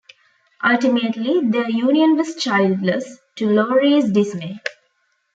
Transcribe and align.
Ultimately, 0.63 1.41
their 1.47 1.69
union 1.69 2.15
was 2.17 2.35
childless, 2.35 3.19
to 3.35 3.47
Laurier's 3.47 4.11
dismay. 4.11 4.57